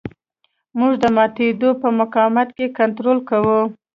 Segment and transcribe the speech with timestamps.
[0.79, 3.59] موږ د ماتېدو په مقابل کې کنټرول کوو